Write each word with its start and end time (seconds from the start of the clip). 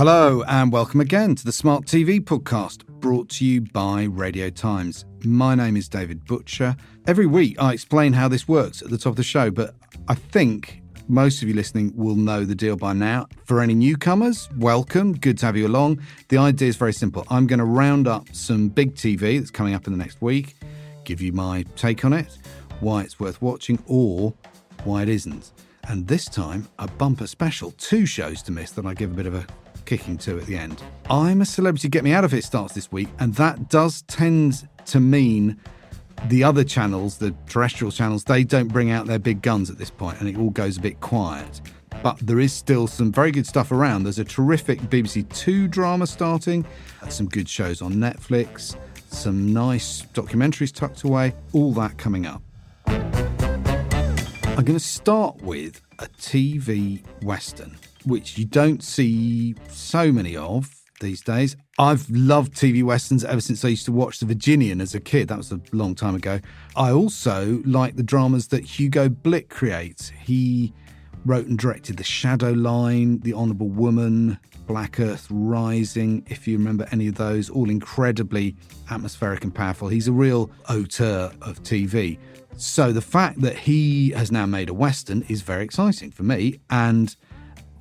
Hello, 0.00 0.42
and 0.48 0.72
welcome 0.72 1.02
again 1.02 1.34
to 1.34 1.44
the 1.44 1.52
Smart 1.52 1.84
TV 1.84 2.22
podcast 2.22 2.86
brought 2.86 3.28
to 3.28 3.44
you 3.44 3.60
by 3.60 4.04
Radio 4.04 4.48
Times. 4.48 5.04
My 5.26 5.54
name 5.54 5.76
is 5.76 5.90
David 5.90 6.24
Butcher. 6.24 6.74
Every 7.06 7.26
week 7.26 7.60
I 7.60 7.74
explain 7.74 8.14
how 8.14 8.26
this 8.26 8.48
works 8.48 8.80
at 8.80 8.88
the 8.88 8.96
top 8.96 9.10
of 9.10 9.16
the 9.16 9.22
show, 9.22 9.50
but 9.50 9.74
I 10.08 10.14
think 10.14 10.80
most 11.06 11.42
of 11.42 11.48
you 11.48 11.54
listening 11.54 11.92
will 11.94 12.16
know 12.16 12.46
the 12.46 12.54
deal 12.54 12.76
by 12.76 12.94
now. 12.94 13.26
For 13.44 13.60
any 13.60 13.74
newcomers, 13.74 14.48
welcome. 14.56 15.12
Good 15.12 15.36
to 15.40 15.44
have 15.44 15.54
you 15.58 15.66
along. 15.66 16.00
The 16.30 16.38
idea 16.38 16.68
is 16.68 16.76
very 16.76 16.94
simple. 16.94 17.26
I'm 17.28 17.46
going 17.46 17.58
to 17.58 17.66
round 17.66 18.08
up 18.08 18.26
some 18.32 18.70
big 18.70 18.94
TV 18.94 19.38
that's 19.38 19.50
coming 19.50 19.74
up 19.74 19.86
in 19.86 19.92
the 19.92 19.98
next 19.98 20.22
week, 20.22 20.56
give 21.04 21.20
you 21.20 21.34
my 21.34 21.66
take 21.76 22.06
on 22.06 22.14
it, 22.14 22.38
why 22.80 23.02
it's 23.02 23.20
worth 23.20 23.42
watching, 23.42 23.78
or 23.86 24.32
why 24.84 25.02
it 25.02 25.10
isn't. 25.10 25.52
And 25.88 26.08
this 26.08 26.24
time, 26.24 26.68
a 26.78 26.88
bumper 26.88 27.26
special, 27.26 27.72
two 27.72 28.06
shows 28.06 28.40
to 28.44 28.52
miss 28.52 28.70
that 28.70 28.86
I 28.86 28.94
give 28.94 29.10
a 29.10 29.14
bit 29.14 29.26
of 29.26 29.34
a 29.34 29.44
kicking 29.90 30.16
to 30.16 30.38
at 30.38 30.46
the 30.46 30.56
end. 30.56 30.80
I'm 31.10 31.40
a 31.40 31.44
Celebrity 31.44 31.88
Get 31.88 32.04
Me 32.04 32.12
Out 32.12 32.22
of 32.22 32.32
It 32.32 32.44
starts 32.44 32.74
this 32.74 32.92
week, 32.92 33.08
and 33.18 33.34
that 33.34 33.68
does 33.68 34.02
tend 34.02 34.68
to 34.86 35.00
mean 35.00 35.58
the 36.26 36.44
other 36.44 36.62
channels, 36.62 37.18
the 37.18 37.34
terrestrial 37.48 37.90
channels, 37.90 38.22
they 38.22 38.44
don't 38.44 38.68
bring 38.68 38.92
out 38.92 39.06
their 39.06 39.18
big 39.18 39.42
guns 39.42 39.68
at 39.68 39.78
this 39.78 39.90
point, 39.90 40.20
and 40.20 40.28
it 40.28 40.38
all 40.38 40.50
goes 40.50 40.76
a 40.76 40.80
bit 40.80 41.00
quiet. 41.00 41.60
But 42.04 42.18
there 42.18 42.38
is 42.38 42.52
still 42.52 42.86
some 42.86 43.10
very 43.10 43.32
good 43.32 43.48
stuff 43.48 43.72
around. 43.72 44.04
There's 44.04 44.20
a 44.20 44.24
terrific 44.24 44.78
BBC 44.82 45.28
Two 45.34 45.66
drama 45.66 46.06
starting, 46.06 46.64
some 47.08 47.26
good 47.26 47.48
shows 47.48 47.82
on 47.82 47.94
Netflix, 47.94 48.76
some 49.08 49.52
nice 49.52 50.02
documentaries 50.14 50.72
tucked 50.72 51.02
away, 51.02 51.34
all 51.52 51.72
that 51.72 51.98
coming 51.98 52.26
up. 52.26 52.42
I'm 52.86 54.64
going 54.64 54.78
to 54.78 54.78
start 54.78 55.42
with 55.42 55.82
a 55.98 56.06
TV 56.06 57.02
Western 57.24 57.76
which 58.04 58.38
you 58.38 58.44
don't 58.44 58.82
see 58.82 59.54
so 59.68 60.12
many 60.12 60.36
of 60.36 60.74
these 61.00 61.22
days. 61.22 61.56
I've 61.78 62.08
loved 62.10 62.54
TV 62.54 62.82
westerns 62.82 63.24
ever 63.24 63.40
since 63.40 63.64
I 63.64 63.68
used 63.68 63.86
to 63.86 63.92
watch 63.92 64.18
The 64.18 64.26
Virginian 64.26 64.80
as 64.80 64.94
a 64.94 65.00
kid. 65.00 65.28
That 65.28 65.38
was 65.38 65.50
a 65.50 65.60
long 65.72 65.94
time 65.94 66.14
ago. 66.14 66.40
I 66.76 66.90
also 66.90 67.62
like 67.64 67.96
the 67.96 68.02
dramas 68.02 68.48
that 68.48 68.64
Hugo 68.64 69.08
Blick 69.08 69.48
creates. 69.48 70.10
He 70.10 70.74
wrote 71.24 71.46
and 71.46 71.58
directed 71.58 71.96
The 71.96 72.04
Shadow 72.04 72.52
Line, 72.52 73.20
The 73.20 73.34
Honourable 73.34 73.68
Woman, 73.68 74.38
Black 74.66 75.00
Earth 75.00 75.26
Rising, 75.30 76.24
if 76.28 76.46
you 76.46 76.56
remember 76.56 76.86
any 76.92 77.08
of 77.08 77.16
those, 77.16 77.50
all 77.50 77.68
incredibly 77.68 78.54
atmospheric 78.90 79.42
and 79.42 79.54
powerful. 79.54 79.88
He's 79.88 80.06
a 80.06 80.12
real 80.12 80.50
auteur 80.68 81.32
of 81.42 81.62
TV. 81.62 82.18
So 82.56 82.92
the 82.92 83.00
fact 83.00 83.40
that 83.40 83.56
he 83.56 84.10
has 84.10 84.30
now 84.30 84.46
made 84.46 84.68
a 84.68 84.74
Western 84.74 85.22
is 85.22 85.42
very 85.42 85.64
exciting 85.64 86.10
for 86.10 86.22
me. 86.22 86.60
And 86.70 87.16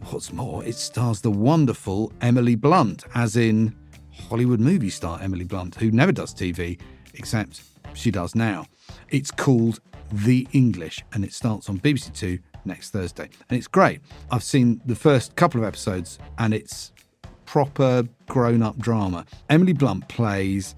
What's 0.05 0.33
more, 0.33 0.63
it 0.63 0.75
stars 0.75 1.21
the 1.21 1.29
wonderful 1.29 2.11
Emily 2.21 2.55
Blunt, 2.55 3.05
as 3.13 3.35
in 3.35 3.75
Hollywood 4.11 4.59
movie 4.59 4.89
star 4.89 5.19
Emily 5.21 5.43
Blunt, 5.43 5.75
who 5.75 5.91
never 5.91 6.11
does 6.11 6.33
TV, 6.33 6.79
except 7.13 7.61
she 7.93 8.09
does 8.09 8.33
now. 8.33 8.65
It's 9.09 9.29
called 9.29 9.81
The 10.11 10.47
English, 10.51 11.03
and 11.13 11.23
it 11.23 11.33
starts 11.33 11.69
on 11.69 11.79
BBC 11.79 12.13
Two 12.13 12.39
next 12.65 12.89
Thursday. 12.89 13.29
And 13.49 13.57
it's 13.57 13.67
great. 13.67 14.01
I've 14.31 14.43
seen 14.43 14.81
the 14.85 14.95
first 14.95 15.35
couple 15.35 15.61
of 15.61 15.67
episodes, 15.67 16.17
and 16.37 16.53
it's 16.53 16.91
proper 17.45 18.03
grown 18.27 18.63
up 18.63 18.77
drama. 18.77 19.25
Emily 19.49 19.73
Blunt 19.73 20.07
plays 20.07 20.75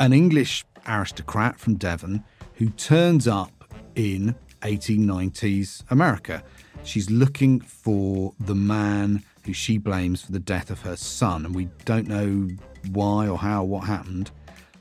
an 0.00 0.12
English 0.12 0.64
aristocrat 0.88 1.58
from 1.58 1.74
Devon 1.74 2.24
who 2.54 2.70
turns 2.70 3.28
up 3.28 3.72
in 3.94 4.34
1890s 4.62 5.82
America 5.90 6.42
She's 6.82 7.10
looking 7.10 7.60
for 7.60 8.34
the 8.40 8.54
man 8.54 9.22
who 9.44 9.52
she 9.52 9.78
blames 9.78 10.22
for 10.22 10.32
the 10.32 10.38
death 10.38 10.70
of 10.70 10.80
her 10.82 10.96
son, 10.96 11.46
and 11.46 11.54
we 11.54 11.68
don't 11.84 12.08
know 12.08 12.48
why 12.90 13.28
or 13.28 13.38
how 13.38 13.62
or 13.62 13.68
what 13.68 13.84
happened. 13.84 14.30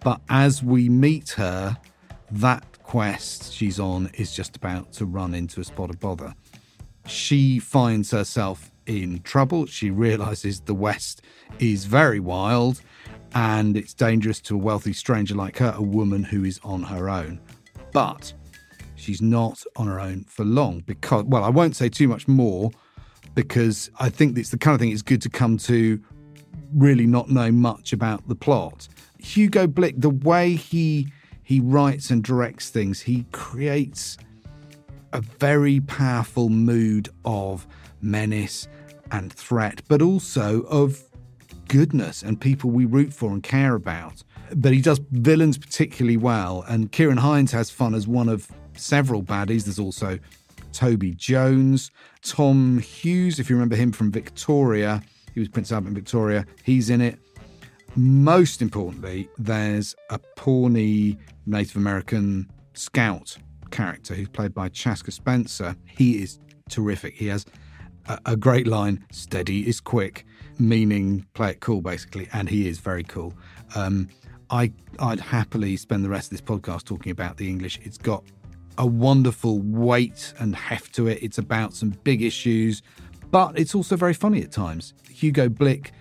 But 0.02 0.22
as 0.30 0.64
we 0.64 0.90
meet 0.90 1.32
her, 1.32 1.78
that 2.32 2.66
quest 2.84 3.54
she's 3.54 3.80
on 3.80 4.10
is 4.16 4.34
just 4.34 4.56
about 4.56 4.92
to 4.94 5.06
run 5.06 5.34
into 5.34 5.62
a 5.62 5.64
spot 5.64 5.90
of 5.90 6.00
bother. 6.00 6.34
She 7.06 7.60
finds 7.60 8.12
herself 8.12 8.72
in 8.86 9.22
trouble. 9.22 9.66
She 9.66 9.90
realizes 9.90 10.62
the 10.62 10.74
West 10.74 11.22
is 11.60 11.86
very 11.86 12.20
wild 12.20 12.82
and 13.34 13.76
it's 13.76 13.94
dangerous 13.94 14.40
to 14.42 14.56
a 14.56 14.58
wealthy 14.58 14.94
stranger 14.94 15.36
like 15.36 15.58
her, 15.58 15.74
a 15.76 15.82
woman 15.82 16.24
who 16.24 16.44
is 16.44 16.60
on 16.64 16.84
her 16.84 17.10
own. 17.10 17.40
But 17.92 18.34
she's 19.04 19.22
not 19.22 19.64
on 19.76 19.88
her 19.88 20.00
own 20.00 20.24
for 20.26 20.46
long 20.46 20.80
because, 20.82 21.26
well, 21.26 21.44
I 21.44 21.50
won't 21.50 21.76
say 21.76 21.90
too 21.90 22.08
much 22.08 22.28
more 22.28 22.72
because 23.36 23.90
I 24.00 24.10
think 24.10 24.38
it's 24.38 24.50
the 24.50 24.58
kind 24.58 24.76
of 24.76 24.82
thing 24.82 24.92
it's 24.92 25.02
good 25.02 25.22
to 25.24 25.30
come 25.30 25.58
to 25.60 26.02
really 26.76 27.06
not 27.06 27.30
know 27.30 27.52
much 27.52 27.94
about 27.94 28.28
the 28.28 28.36
plot. 28.36 28.88
Hugo 29.20 29.68
Blick, 29.68 29.96
the 29.98 30.10
way 30.10 30.56
he 30.56 31.08
he 31.44 31.60
writes 31.60 32.10
and 32.10 32.24
directs 32.24 32.70
things, 32.70 33.02
he 33.02 33.26
creates 33.32 34.18
a 35.12 35.22
very 35.22 35.82
powerful 35.82 36.50
mood 36.50 37.10
of 37.26 37.68
menace 38.02 38.68
and 39.12 39.32
threat, 39.32 39.82
but 39.88 40.02
also 40.02 40.62
of 40.64 41.04
goodness 41.68 42.24
and 42.24 42.40
people 42.40 42.70
we 42.70 42.86
root 42.86 43.14
for 43.14 43.32
and 43.32 43.44
care 43.44 43.76
about. 43.76 44.24
But 44.56 44.74
he 44.74 44.82
does 44.82 45.00
villains 45.12 45.58
particularly 45.58 46.18
well, 46.18 46.64
and 46.68 46.92
Ciarán 46.92 47.20
Hinds 47.20 47.52
has 47.52 47.70
fun 47.70 47.94
as 47.94 48.08
one 48.08 48.30
of 48.30 48.48
several 48.76 49.24
baddies. 49.24 49.66
There's 49.66 49.80
also 49.80 50.20
Toby 50.72 51.14
Jones, 51.14 51.92
Tom 52.24 52.80
Hughes, 52.80 53.40
if 53.40 53.50
you 53.50 53.56
remember 53.56 53.76
him 53.76 53.92
from 53.92 54.12
Victoria. 54.12 55.02
He 55.34 55.40
was 55.40 55.50
Prince 55.50 55.72
Albert 55.72 55.90
in 55.90 55.96
Victoria. 55.96 56.46
He's 56.64 56.90
in 56.90 57.02
it. 57.02 57.20
most 57.96 58.62
importantly, 58.62 59.30
there's 59.38 59.96
a 60.10 60.20
Pawnee 60.36 61.18
Native 61.46 61.76
American 61.76 62.50
scout 62.74 63.38
character 63.72 64.14
who's 64.16 64.30
played 64.30 64.54
by 64.54 64.70
Chaska 64.70 65.12
Spencer. 65.12 65.76
He 65.86 66.22
is 66.24 66.40
terrific. 66.70 67.14
He 67.14 67.28
has 67.28 67.46
a, 68.08 68.20
a 68.28 68.36
great 68.36 68.68
line 68.68 69.06
steady 69.12 69.68
is 69.68 69.80
quick, 69.80 70.26
meaning 70.60 71.26
play 71.34 71.52
it 71.52 71.60
cool, 71.60 71.82
basically. 71.82 72.28
And 72.34 72.50
he 72.50 72.68
is 72.68 72.80
very 72.80 73.04
cool. 73.04 73.34
Um, 73.76 74.10
I, 74.50 74.72
I'd 75.00 75.20
happily 75.20 75.78
spend 75.78 76.04
the 76.04 76.10
rest 76.10 76.32
of 76.32 76.38
this 76.38 76.42
podcast 76.42 76.86
talking 76.86 77.12
about 77.12 77.38
the 77.38 77.48
English. 77.48 77.80
It's 77.84 77.98
got 77.98 78.24
a 78.78 78.86
wonderful 78.86 79.60
weight 79.60 80.34
and 80.40 80.56
heft 80.56 80.94
to 80.96 81.08
it. 81.08 81.20
It's 81.22 81.38
about 81.38 81.74
some 81.74 81.92
big 82.04 82.22
issues, 82.22 82.82
but 83.32 83.58
it's 83.58 83.76
also 83.76 83.96
very 83.96 84.14
funny 84.14 84.42
at 84.42 84.52
times. 84.52 84.94
Hugo 85.10 85.50
Blick, 85.50 85.92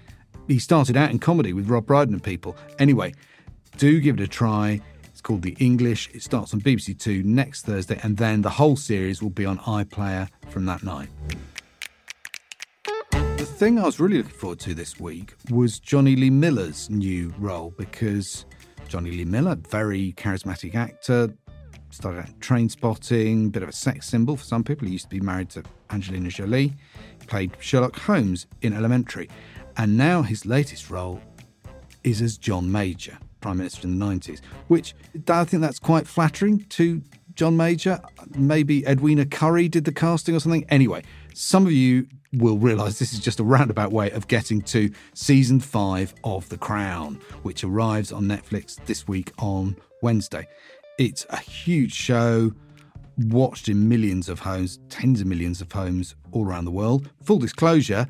he 0.49 0.59
started 0.59 0.97
out 0.97 1.11
in 1.11 1.19
comedy 1.19 1.53
with 1.53 1.69
Rob 1.69 1.87
Brydon 1.87 2.15
and 2.15 2.23
people. 2.23 2.57
Anyway, 2.79 3.15
do 3.77 4.01
give 4.01 4.19
it 4.19 4.23
a 4.23 4.29
try. 4.29 4.81
It's 5.05 5.21
called 5.21 5.43
The 5.43 5.57
English. 5.59 6.11
It 6.15 6.23
starts 6.23 6.53
on 6.55 6.61
BBC 6.61 6.99
Two 6.99 7.23
next 7.23 7.65
Thursday, 7.67 7.99
and 8.03 8.17
then 8.17 8.43
the 8.43 8.51
whole 8.51 8.77
series 8.77 9.23
will 9.23 9.31
be 9.31 9.45
on 9.45 9.59
iPlayer 9.59 10.29
from 10.49 10.65
that 10.67 10.83
night. 10.83 11.09
The 13.11 13.45
thing 13.47 13.79
I 13.79 13.85
was 13.85 13.99
really 13.99 14.19
looking 14.19 14.33
forward 14.33 14.61
to 14.61 14.75
this 14.75 15.01
week 15.01 15.35
was 15.51 15.79
Jonny 15.81 16.17
Lee 16.17 16.31
Miller's 16.31 16.89
new 16.91 17.35
role 17.39 17.75
because 17.77 18.47
Jonny 18.89 19.11
Lee 19.11 19.25
Miller, 19.25 19.57
very 19.57 20.13
charismatic 20.13 20.75
actor, 20.75 21.35
started 21.93 22.21
out 22.21 22.41
Trainspotting, 22.41 23.53
bit 23.53 23.63
of 23.63 23.69
a 23.69 23.73
sex 23.73 24.09
symbol 24.09 24.37
for 24.37 24.45
some 24.45 24.65
people. 24.65 24.87
He 24.87 24.93
used 24.93 25.05
to 25.05 25.11
be 25.11 25.21
married 25.21 25.51
to 25.51 25.63
Angelina 25.91 26.31
Jolie, 26.31 26.73
he 27.21 27.27
played 27.27 27.53
Sherlock 27.61 27.97
Holmes 27.97 28.47
in 28.63 28.73
Elementary, 28.73 29.29
and 29.77 29.97
now 29.97 30.23
his 30.23 30.47
latest 30.47 30.91
role 30.91 31.21
is 32.03 32.21
as 32.21 32.39
John 32.39 32.71
Major, 32.71 33.19
Prime 33.41 33.59
Minister 33.59 33.87
in 33.87 33.99
the 33.99 34.05
90s, 34.05 34.41
which 34.69 34.95
I 35.29 35.45
think 35.45 35.61
that's 35.61 35.79
quite 35.79 36.07
flattering 36.07 36.65
to 36.71 37.03
John 37.35 37.57
Major. 37.57 38.01
Maybe 38.37 38.87
Edwina 38.87 39.27
Currie 39.27 39.69
did 39.69 39.85
the 39.85 39.93
casting 39.93 40.35
or 40.35 40.41
something. 40.41 40.65
Anyway, 40.69 41.03
some 41.35 41.67
of 41.67 41.73
you 41.73 42.07
will 42.33 42.57
realise 42.57 42.99
this 42.99 43.13
is 43.13 43.21
just 43.21 43.41
a 43.41 43.45
roundabout 43.45 43.93
way 43.93 44.11
of 44.11 44.27
getting 44.29 44.63
to 44.63 44.91
season 45.15 45.61
five 45.61 46.15
of 46.25 46.49
The 46.49 46.57
Crown, 46.57 47.21
which 47.43 47.63
arrives 47.63 48.13
on 48.13 48.25
Netflix 48.25 48.77
this 48.87 49.07
week 49.07 49.33
on 49.39 49.77
Wednesday. 50.01 50.47
It's 50.99 51.25
a 51.31 51.39
huge 51.39 51.95
show, 51.95 52.53
watched 53.17 53.69
in 53.69 53.89
millions 53.89 54.29
of 54.29 54.39
homes, 54.39 54.79
tens 54.91 55.21
of 55.21 55.27
millions 55.27 55.61
of 55.61 55.73
homes 55.73 56.15
all 56.33 56.47
around 56.47 56.67
the 56.67 56.71
world. 56.71 57.11
Full 57.25 57.39
disclosure, 57.39 58.07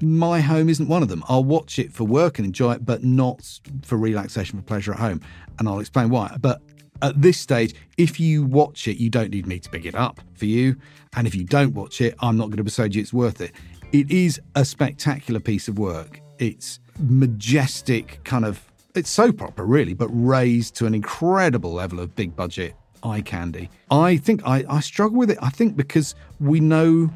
my 0.00 0.40
home 0.40 0.68
isn't 0.68 0.88
one 0.88 1.02
of 1.02 1.08
them. 1.08 1.22
I'll 1.28 1.44
watch 1.44 1.78
it 1.78 1.92
for 1.92 2.04
work 2.04 2.38
and 2.38 2.46
enjoy 2.46 2.72
it, 2.72 2.84
but 2.86 3.04
not 3.04 3.60
for 3.82 3.98
relaxation, 3.98 4.58
for 4.58 4.64
pleasure 4.64 4.92
at 4.92 4.98
home. 4.98 5.20
And 5.58 5.68
I'll 5.68 5.80
explain 5.80 6.08
why. 6.08 6.36
But 6.40 6.62
at 7.02 7.20
this 7.20 7.38
stage, 7.38 7.74
if 7.98 8.18
you 8.18 8.44
watch 8.44 8.88
it, 8.88 8.96
you 8.96 9.10
don't 9.10 9.30
need 9.30 9.46
me 9.46 9.58
to 9.58 9.68
pick 9.68 9.84
it 9.84 9.94
up 9.94 10.20
for 10.34 10.46
you. 10.46 10.76
And 11.14 11.26
if 11.26 11.34
you 11.34 11.44
don't 11.44 11.74
watch 11.74 12.00
it, 12.00 12.14
I'm 12.20 12.38
not 12.38 12.46
going 12.46 12.56
to 12.56 12.64
persuade 12.64 12.94
you 12.94 13.02
it's 13.02 13.12
worth 13.12 13.42
it. 13.42 13.52
It 13.92 14.10
is 14.10 14.40
a 14.54 14.64
spectacular 14.64 15.40
piece 15.40 15.68
of 15.68 15.78
work. 15.78 16.20
It's 16.38 16.80
majestic, 16.98 18.24
kind 18.24 18.46
of, 18.46 18.71
it's 18.94 19.10
soap 19.10 19.42
opera, 19.42 19.64
really, 19.64 19.94
but 19.94 20.08
raised 20.08 20.74
to 20.76 20.86
an 20.86 20.94
incredible 20.94 21.72
level 21.72 22.00
of 22.00 22.14
big 22.14 22.36
budget 22.36 22.74
eye 23.02 23.20
candy. 23.20 23.68
I 23.90 24.16
think 24.16 24.42
I, 24.46 24.64
I 24.68 24.80
struggle 24.80 25.18
with 25.18 25.30
it. 25.30 25.38
I 25.42 25.50
think 25.50 25.76
because 25.76 26.14
we 26.40 26.60
know 26.60 27.10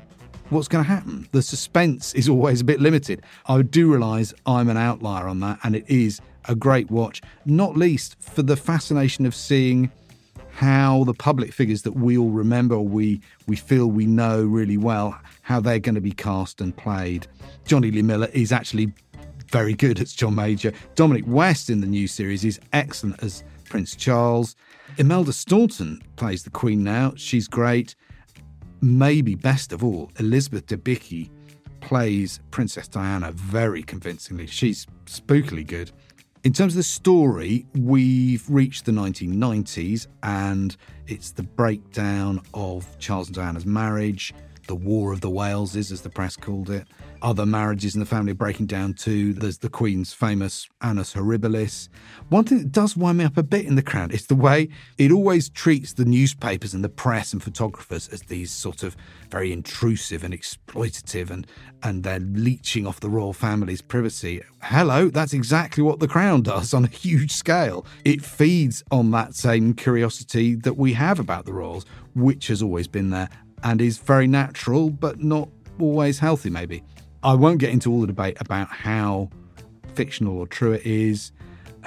what's 0.51 0.69
going 0.69 0.85
to 0.85 0.89
happen. 0.89 1.29
The 1.33 1.43
suspense 1.43 2.15
is 2.15 2.29
always 2.29 2.61
a 2.61 2.65
bit 2.65 2.81
limited. 2.81 3.23
I 3.47 3.63
do 3.63 3.93
realise 3.93 4.33
I'm 4.47 4.69
an 4.69 4.77
outlier 4.77 5.27
on 5.29 5.41
that, 5.41 5.59
and 5.65 5.75
it 5.75 5.85
is 5.89 6.21
a 6.49 6.55
great 6.55 6.91
watch, 6.91 7.21
not 7.45 7.77
least 7.77 8.17
for 8.21 8.43
the 8.43 8.57
fascination 8.57 9.27
of 9.27 9.35
seeing 9.35 9.91
how 10.53 11.05
the 11.05 11.13
public 11.13 11.53
figures 11.53 11.83
that 11.83 11.93
we 11.93 12.17
all 12.17 12.31
remember, 12.31 12.79
we 12.81 13.21
we 13.47 13.57
feel 13.57 13.89
we 13.89 14.07
know 14.07 14.43
really 14.43 14.79
well, 14.79 15.19
how 15.43 15.61
they're 15.61 15.79
going 15.79 15.95
to 15.97 16.01
be 16.01 16.13
cast 16.13 16.61
and 16.61 16.75
played. 16.75 17.27
Jonny 17.67 17.91
Lee 17.91 18.03
Miller 18.03 18.29
is 18.33 18.53
actually 18.53 18.93
very 19.51 19.75
good 19.75 20.01
as 20.01 20.13
John 20.13 20.35
Major. 20.35 20.73
Dominic 20.95 21.25
West 21.27 21.71
in 21.71 21.81
the 21.81 21.87
new 21.87 22.07
series 22.07 22.45
is 22.45 22.61
excellent 22.73 23.23
as 23.23 23.45
Prince 23.65 23.95
Charles. 23.95 24.57
Imelda 24.99 25.33
Staunton 25.33 26.03
plays 26.17 26.43
the 26.43 26.51
Queen 26.51 26.83
now. 26.83 27.13
She's 27.17 27.49
great. 27.49 27.95
Maybe 28.81 29.35
best 29.35 29.73
of 29.73 29.83
all, 29.83 30.11
Elizabeth 30.19 30.67
Debicki 30.67 31.31
plays 31.81 32.41
Princess 32.51 32.89
Diana 32.89 33.33
very 33.33 33.83
convincingly. 33.83 34.47
She's 34.47 34.87
spookily 35.07 35.67
good. 35.67 35.91
In 36.45 36.53
terms 36.53 36.75
of 36.75 36.77
the 36.77 36.83
story, 36.85 37.67
we've 37.75 38.49
reached 38.49 38.85
the 38.85 38.93
1990s 38.93 40.07
and 40.23 40.77
it's 41.07 41.33
the 41.33 41.43
breakdown 41.43 42.41
of 42.55 42.87
Charles 42.99 43.29
and 43.29 43.37
Diana's 43.37 43.67
marriage, 43.67 44.33
the 44.67 44.77
War 44.77 45.13
of 45.13 45.21
the 45.21 45.31
Waleses, 45.31 45.91
as 45.93 46.03
the 46.03 46.11
press 46.11 46.37
called 46.37 46.71
it 46.71 46.87
other 47.23 47.47
marriages 47.47 47.95
in 47.95 48.01
the 48.01 48.07
family 48.07 48.33
breaking 48.33 48.67
down 48.67 48.95
too. 48.95 49.33
There's 49.33 49.59
the 49.59 49.69
Queen's 49.69 50.13
famous 50.13 50.69
Annus 50.81 51.15
Horribilis. 51.15 51.89
One 52.29 52.45
thing 52.45 52.59
that 52.59 52.73
does 52.73 52.97
wind 52.97 53.19
me 53.19 53.25
up 53.25 53.37
a 53.37 53.43
bit 53.43 53.67
in 53.67 53.75
the 53.75 53.83
Crown 53.83 54.11
is 54.11 54.27
the 54.27 54.35
way 54.35 54.69
it 54.99 55.11
always 55.11 55.49
treats 55.49 55.93
the 55.93 56.05
newspapers 56.05 56.75
and 56.75 56.85
the 56.85 56.89
press 56.89 57.33
and 57.33 57.43
photographers 57.43 58.09
as 58.09 58.23
these 58.23 58.51
sort 58.51 58.83
of 58.83 58.97
very 59.31 59.53
intrusive 59.53 60.25
and 60.25 60.35
exploitative 60.35 61.31
and, 61.31 61.47
and 61.83 62.05
they're 62.05 62.21
leeching 62.21 62.87
off 62.87 63.01
the 63.01 63.11
royal 63.11 63.33
family's 63.33 63.83
privacy. 63.83 64.43
Hello, 64.63 65.09
that's 65.09 65.33
exactly 65.33 65.83
what 65.83 66.01
the 66.01 66.09
Crown 66.09 66.43
does 66.43 66.75
on 66.75 66.85
a 66.85 66.89
huge 66.89 67.33
scale. 67.33 67.87
It 68.05 68.23
feeds 68.23 68.83
on 68.91 69.11
that 69.13 69.35
same 69.35 69.75
curiosity 69.75 70.55
that 70.57 70.77
we 70.77 70.93
have 70.93 71.19
about 71.19 71.45
the 71.45 71.53
royals, 71.53 71.87
which 72.15 72.47
has 72.49 72.63
always 72.63 72.89
been 72.89 73.11
there 73.11 73.29
and 73.63 73.81
is 73.81 73.99
very 73.99 74.27
natural 74.27 74.91
but 74.91 75.21
not 75.21 75.49
always 75.79 76.19
healthy, 76.19 76.51
maybe. 76.51 76.83
I 77.23 77.35
won't 77.35 77.59
get 77.59 77.71
into 77.71 77.91
all 77.91 78.01
the 78.01 78.07
debate 78.07 78.37
about 78.41 78.69
how 78.69 79.31
fictional 79.95 80.39
or 80.39 80.47
true 80.47 80.73
it 80.73 80.87
is. 80.87 81.33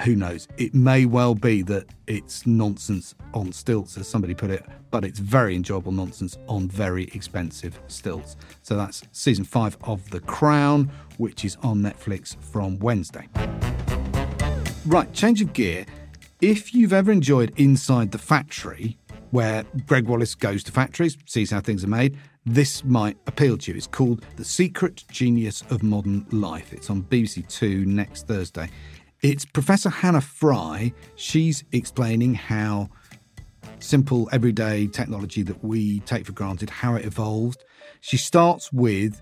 Who 0.04 0.16
knows? 0.16 0.48
It 0.56 0.74
may 0.74 1.04
well 1.04 1.34
be 1.34 1.62
that 1.62 1.86
it's 2.06 2.46
nonsense 2.46 3.14
on 3.34 3.52
stilts, 3.52 3.98
as 3.98 4.08
somebody 4.08 4.34
put 4.34 4.50
it, 4.50 4.64
but 4.90 5.04
it's 5.04 5.18
very 5.18 5.54
enjoyable 5.54 5.92
nonsense 5.92 6.38
on 6.48 6.68
very 6.68 7.04
expensive 7.14 7.78
stilts. 7.86 8.36
So 8.62 8.76
that's 8.76 9.02
season 9.12 9.44
five 9.44 9.76
of 9.82 10.08
The 10.10 10.20
Crown, 10.20 10.90
which 11.18 11.44
is 11.44 11.56
on 11.62 11.78
Netflix 11.82 12.36
from 12.42 12.78
Wednesday. 12.78 13.28
Right, 14.86 15.12
change 15.12 15.42
of 15.42 15.52
gear. 15.52 15.84
If 16.40 16.74
you've 16.74 16.94
ever 16.94 17.12
enjoyed 17.12 17.52
Inside 17.58 18.12
the 18.12 18.18
Factory, 18.18 18.96
where 19.30 19.64
Gregg 19.86 20.06
Wallace 20.06 20.34
goes 20.34 20.62
to 20.64 20.72
factories, 20.72 21.16
sees 21.26 21.50
how 21.50 21.60
things 21.60 21.84
are 21.84 21.88
made, 21.88 22.18
this 22.46 22.84
might 22.84 23.16
appeal 23.26 23.56
to 23.58 23.70
you. 23.70 23.76
It's 23.76 23.86
called 23.86 24.24
The 24.36 24.44
Secret 24.44 25.04
Genius 25.10 25.62
of 25.70 25.82
Modern 25.82 26.26
Life. 26.30 26.72
It's 26.72 26.90
on 26.90 27.02
BBC 27.04 27.48
Two 27.48 27.84
next 27.84 28.26
Thursday. 28.26 28.70
It's 29.22 29.44
Professor 29.44 29.90
Hannah 29.90 30.20
Fry. 30.20 30.92
She's 31.16 31.64
explaining 31.72 32.34
how 32.34 32.88
simple, 33.78 34.28
everyday 34.32 34.86
technology 34.86 35.42
that 35.42 35.62
we 35.62 36.00
take 36.00 36.26
for 36.26 36.32
granted, 36.32 36.70
how 36.70 36.94
it 36.94 37.04
evolved. 37.04 37.64
She 38.00 38.16
starts 38.16 38.72
with 38.72 39.20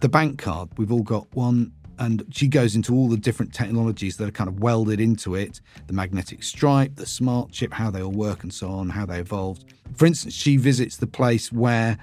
the 0.00 0.08
bank 0.08 0.38
card. 0.38 0.68
We've 0.76 0.92
all 0.92 1.02
got 1.02 1.26
one 1.34 1.72
and 2.02 2.26
she 2.30 2.48
goes 2.48 2.74
into 2.74 2.94
all 2.94 3.08
the 3.08 3.16
different 3.16 3.54
technologies 3.54 4.16
that 4.16 4.28
are 4.28 4.32
kind 4.32 4.48
of 4.48 4.60
welded 4.60 5.00
into 5.00 5.36
it 5.36 5.60
the 5.86 5.92
magnetic 5.92 6.42
stripe, 6.42 6.96
the 6.96 7.06
smart 7.06 7.52
chip, 7.52 7.72
how 7.72 7.92
they 7.92 8.02
all 8.02 8.10
work, 8.10 8.42
and 8.42 8.52
so 8.52 8.68
on, 8.68 8.88
how 8.88 9.06
they 9.06 9.20
evolved. 9.20 9.72
For 9.94 10.06
instance, 10.06 10.34
she 10.34 10.56
visits 10.56 10.96
the 10.96 11.06
place 11.06 11.52
where 11.52 11.96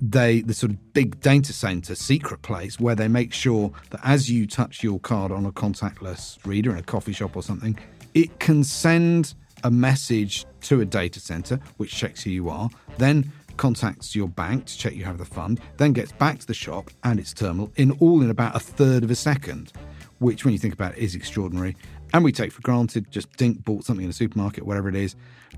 they 0.00 0.40
the 0.42 0.54
sort 0.54 0.72
of 0.72 0.92
big 0.92 1.20
data 1.20 1.52
center 1.52 1.94
secret 1.94 2.42
place 2.42 2.78
where 2.78 2.94
they 2.94 3.08
make 3.08 3.32
sure 3.32 3.72
that 3.90 4.00
as 4.04 4.30
you 4.30 4.46
touch 4.46 4.82
your 4.82 5.00
card 5.00 5.32
on 5.32 5.44
a 5.46 5.52
contactless 5.52 6.38
reader 6.44 6.70
in 6.70 6.78
a 6.78 6.82
coffee 6.82 7.12
shop 7.12 7.36
or 7.36 7.42
something, 7.42 7.78
it 8.14 8.40
can 8.40 8.64
send 8.64 9.34
a 9.62 9.70
message 9.70 10.46
to 10.62 10.80
a 10.80 10.84
data 10.84 11.20
center 11.20 11.60
which 11.76 11.92
checks 11.92 12.24
who 12.24 12.30
you 12.30 12.48
are, 12.48 12.68
then 12.96 13.30
contacts 13.58 14.16
your 14.16 14.28
bank 14.28 14.64
to 14.66 14.78
check 14.78 14.94
you 14.94 15.04
have 15.04 15.18
the 15.18 15.24
fund, 15.24 15.60
then 15.76 15.92
gets 15.92 16.12
back 16.12 16.38
to 16.38 16.46
the 16.46 16.54
shop 16.54 16.90
and 17.04 17.20
its 17.20 17.34
terminal 17.34 17.70
in 17.76 17.90
all 18.00 18.22
in 18.22 18.30
about 18.30 18.56
a 18.56 18.60
third 18.60 19.04
of 19.04 19.10
a 19.10 19.14
second, 19.14 19.72
which, 20.20 20.44
when 20.44 20.52
you 20.52 20.58
think 20.58 20.72
about 20.72 20.92
it, 20.96 20.98
is 20.98 21.14
extraordinary. 21.14 21.76
And 22.14 22.24
we 22.24 22.32
take 22.32 22.52
for 22.52 22.62
granted, 22.62 23.10
just 23.10 23.30
dink, 23.36 23.62
bought 23.64 23.84
something 23.84 24.04
in 24.04 24.10
a 24.10 24.14
supermarket, 24.14 24.64
whatever 24.64 24.88
it 24.88 24.94
is. 24.94 25.14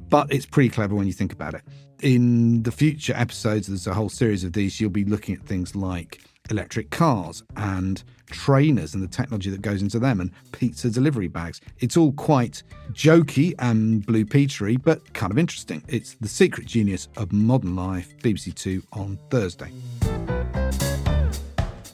But 0.08 0.32
it's 0.32 0.46
pretty 0.46 0.70
clever 0.70 0.96
when 0.96 1.06
you 1.06 1.12
think 1.12 1.32
about 1.32 1.54
it. 1.54 1.62
In 2.02 2.64
the 2.64 2.72
future 2.72 3.14
episodes, 3.14 3.68
there's 3.68 3.86
a 3.86 3.94
whole 3.94 4.08
series 4.08 4.42
of 4.42 4.54
these, 4.54 4.80
you'll 4.80 4.90
be 4.90 5.04
looking 5.04 5.36
at 5.36 5.42
things 5.42 5.76
like 5.76 6.20
electric 6.50 6.90
cars 6.90 7.42
and 7.56 8.02
trainers 8.26 8.94
and 8.94 9.02
the 9.02 9.08
technology 9.08 9.50
that 9.50 9.62
goes 9.62 9.82
into 9.82 9.98
them 9.98 10.20
and 10.20 10.30
pizza 10.52 10.90
delivery 10.90 11.28
bags. 11.28 11.60
It's 11.80 11.96
all 11.96 12.12
quite 12.12 12.62
jokey 12.92 13.54
and 13.58 14.04
blue 14.04 14.24
petery, 14.24 14.76
but 14.76 15.12
kind 15.14 15.32
of 15.32 15.38
interesting. 15.38 15.82
It's 15.88 16.14
The 16.14 16.28
Secret 16.28 16.66
Genius 16.66 17.08
of 17.16 17.32
Modern 17.32 17.76
Life, 17.76 18.16
BBC 18.18 18.54
Two 18.54 18.82
on 18.92 19.18
Thursday. 19.30 19.72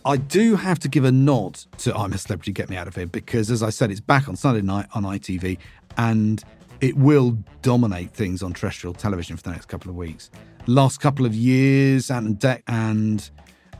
I 0.04 0.16
do 0.16 0.54
have 0.54 0.78
to 0.80 0.88
give 0.88 1.04
a 1.04 1.10
nod 1.10 1.54
to 1.78 1.94
I'm 1.96 2.12
a 2.12 2.18
Celebrity, 2.18 2.52
Get 2.52 2.70
Me 2.70 2.76
Out 2.76 2.86
of 2.86 2.94
Here 2.94 3.06
because, 3.06 3.50
as 3.50 3.62
I 3.62 3.70
said, 3.70 3.90
it's 3.90 4.00
back 4.00 4.28
on 4.28 4.36
Sunday 4.36 4.62
night 4.62 4.86
on 4.94 5.02
ITV 5.02 5.58
and 5.96 6.44
it 6.80 6.96
will 6.96 7.36
dominate 7.62 8.10
things 8.12 8.42
on 8.42 8.52
terrestrial 8.52 8.94
television 8.94 9.36
for 9.36 9.42
the 9.42 9.50
next 9.50 9.66
couple 9.66 9.90
of 9.90 9.96
weeks. 9.96 10.30
Last 10.66 11.00
couple 11.00 11.26
of 11.26 11.34
years, 11.34 12.10
Ant 12.10 12.26
and 12.26 12.38
Dec 12.38 12.62
and 12.68 13.30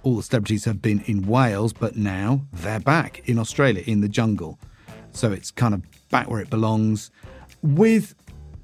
all 0.07 0.15
the 0.15 0.23
celebrities 0.23 0.65
have 0.65 0.81
been 0.81 1.03
in 1.07 1.27
Wales, 1.27 1.73
but 1.73 1.97
now 1.97 2.41
they're 2.53 2.79
back 2.79 3.29
in 3.29 3.41
Australia 3.41 3.83
in 3.89 4.03
the 4.03 4.09
jungle. 4.09 4.57
So 5.11 5.33
it's 5.33 5.51
kind 5.51 5.75
of 5.75 5.83
back 6.11 6.31
where 6.31 6.41
it 6.41 6.49
belongs. 6.49 7.11
With, 7.61 8.15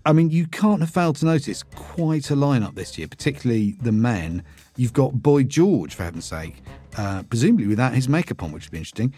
I 0.06 0.12
mean, 0.12 0.30
you 0.30 0.46
can't 0.46 0.80
have 0.82 0.90
failed 0.90 1.16
to 1.16 1.24
notice 1.24 1.64
quite 1.64 2.30
a 2.30 2.36
lineup 2.36 2.76
this 2.76 2.96
year, 2.96 3.08
particularly 3.08 3.72
the 3.82 3.90
men. 3.90 4.44
You've 4.76 4.92
got 4.92 5.20
Boy 5.20 5.42
George, 5.42 5.96
for 5.96 6.04
heaven's 6.04 6.26
sake, 6.26 6.62
uh, 6.96 7.24
presumably 7.24 7.66
without 7.66 7.92
his 7.92 8.08
makeup 8.08 8.40
on, 8.44 8.52
which 8.52 8.66
would 8.66 8.70
be 8.72 8.78
interesting. 8.78 9.12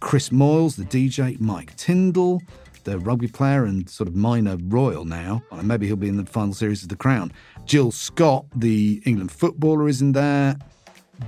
Chris 0.00 0.30
Moyles, 0.30 0.76
the 0.76 0.84
DJ, 0.84 1.38
Mike 1.38 1.76
Tindall, 1.76 2.40
the 2.84 2.98
rugby 2.98 3.28
player 3.28 3.66
and 3.66 3.90
sort 3.90 4.08
of 4.08 4.16
minor 4.16 4.56
royal 4.64 5.04
now. 5.04 5.42
Maybe 5.62 5.88
he'll 5.88 5.96
be 5.96 6.08
in 6.08 6.16
the 6.16 6.24
final 6.24 6.54
series 6.54 6.82
of 6.82 6.88
The 6.88 6.96
Crown. 6.96 7.32
Jill 7.66 7.92
Scott, 7.92 8.46
the 8.54 9.02
England 9.04 9.30
footballer, 9.30 9.88
is 9.88 10.00
in 10.00 10.12
there. 10.12 10.56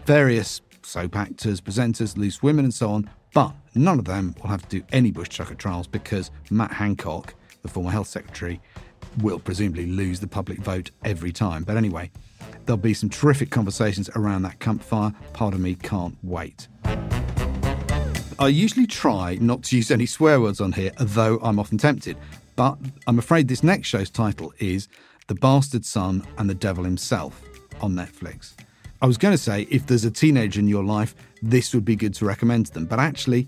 Various 0.04 0.60
soap 0.82 1.16
actors, 1.16 1.60
presenters, 1.60 2.16
loose 2.16 2.42
women, 2.42 2.64
and 2.64 2.74
so 2.74 2.90
on. 2.90 3.10
But 3.34 3.52
none 3.74 3.98
of 3.98 4.04
them 4.04 4.34
will 4.40 4.48
have 4.48 4.62
to 4.68 4.80
do 4.80 4.86
any 4.92 5.10
Bush 5.10 5.28
Tucker 5.28 5.54
trials 5.54 5.86
because 5.86 6.30
Matt 6.50 6.72
Hancock, 6.72 7.34
the 7.62 7.68
former 7.68 7.90
health 7.90 8.08
secretary, 8.08 8.60
will 9.18 9.38
presumably 9.38 9.86
lose 9.86 10.20
the 10.20 10.26
public 10.26 10.58
vote 10.58 10.90
every 11.04 11.32
time. 11.32 11.64
But 11.64 11.76
anyway, 11.76 12.10
there'll 12.64 12.78
be 12.78 12.94
some 12.94 13.10
terrific 13.10 13.50
conversations 13.50 14.08
around 14.16 14.42
that 14.42 14.60
campfire. 14.60 15.12
Part 15.32 15.54
of 15.54 15.60
me 15.60 15.74
can't 15.74 16.16
wait. 16.22 16.68
I 18.40 18.48
usually 18.48 18.86
try 18.86 19.36
not 19.40 19.64
to 19.64 19.76
use 19.76 19.90
any 19.90 20.06
swear 20.06 20.40
words 20.40 20.60
on 20.60 20.72
here, 20.72 20.92
though 20.98 21.38
I'm 21.42 21.58
often 21.58 21.76
tempted. 21.76 22.16
But 22.56 22.78
I'm 23.06 23.18
afraid 23.18 23.48
this 23.48 23.62
next 23.62 23.88
show's 23.88 24.10
title 24.10 24.52
is 24.58 24.88
The 25.26 25.34
Bastard 25.34 25.84
Son 25.84 26.26
and 26.38 26.48
the 26.48 26.54
Devil 26.54 26.84
Himself 26.84 27.42
on 27.80 27.94
Netflix. 27.94 28.54
I 29.00 29.06
was 29.06 29.16
going 29.16 29.32
to 29.32 29.38
say, 29.38 29.62
if 29.70 29.86
there's 29.86 30.04
a 30.04 30.10
teenager 30.10 30.58
in 30.58 30.66
your 30.66 30.82
life, 30.82 31.14
this 31.40 31.72
would 31.72 31.84
be 31.84 31.94
good 31.94 32.14
to 32.14 32.24
recommend 32.24 32.66
to 32.66 32.72
them. 32.72 32.86
But 32.86 32.98
actually, 32.98 33.46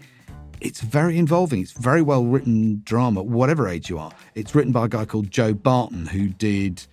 it's 0.60 0.80
very 0.80 1.18
involving. 1.18 1.60
It's 1.60 1.72
very 1.72 2.02
well 2.02 2.24
written 2.24 2.82
drama, 2.84 3.22
whatever 3.24 3.68
age 3.68 3.90
you 3.90 3.98
are. 3.98 4.12
It's 4.36 4.54
written 4.54 4.70
by 4.70 4.84
a 4.84 4.88
guy 4.88 5.04
called 5.06 5.30
Joe 5.30 5.52
Barton, 5.52 6.06
who 6.06 6.28
did 6.28 6.86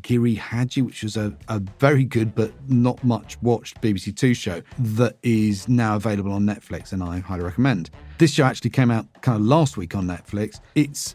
Giri 0.00 0.34
Haji, 0.34 0.82
which 0.82 1.04
was 1.04 1.16
a, 1.16 1.32
a 1.46 1.60
very 1.78 2.02
good 2.02 2.34
but 2.34 2.52
not 2.68 3.04
much 3.04 3.40
watched 3.40 3.80
BBC 3.80 4.16
Two 4.16 4.34
show 4.34 4.62
that 4.78 5.16
is 5.22 5.68
now 5.68 5.94
available 5.94 6.32
on 6.32 6.44
Netflix 6.44 6.92
and 6.92 7.04
I 7.04 7.20
highly 7.20 7.44
recommend. 7.44 7.90
This 8.18 8.32
show 8.32 8.44
actually 8.44 8.70
came 8.70 8.90
out 8.90 9.06
kind 9.20 9.36
of 9.36 9.46
last 9.46 9.76
week 9.76 9.94
on 9.94 10.08
Netflix. 10.08 10.58
It's 10.74 11.14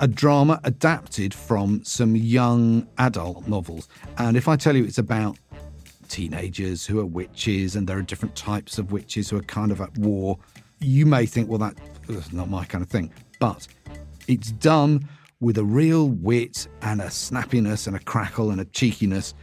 a 0.00 0.06
drama 0.06 0.60
adapted 0.64 1.34
from 1.34 1.82
some 1.84 2.14
young 2.14 2.86
adult 2.98 3.48
novels. 3.48 3.88
And 4.16 4.36
if 4.36 4.48
I 4.48 4.56
tell 4.56 4.76
you 4.76 4.84
it's 4.84 4.98
about 4.98 5.36
teenagers 6.10 6.84
who 6.84 7.00
are 7.00 7.06
witches 7.06 7.76
and 7.76 7.86
there 7.86 7.96
are 7.96 8.02
different 8.02 8.34
types 8.36 8.76
of 8.78 8.92
witches 8.92 9.30
who 9.30 9.38
are 9.38 9.42
kind 9.42 9.72
of 9.72 9.80
at 9.80 9.96
war, 9.96 10.38
you 10.80 11.06
may 11.06 11.24
think, 11.24 11.48
well, 11.48 11.58
that's 11.58 12.32
not 12.32 12.50
my 12.50 12.64
kind 12.64 12.82
of 12.82 12.90
thing. 12.90 13.10
But 13.38 13.66
it's 14.28 14.52
done 14.52 15.08
with 15.40 15.56
a 15.56 15.64
real 15.64 16.10
wit 16.10 16.68
and 16.82 17.00
a 17.00 17.06
snappiness 17.06 17.86
and 17.86 17.96
a 17.96 18.00
crackle 18.00 18.50
and 18.50 18.60
a 18.60 18.66
cheekiness. 18.66 19.34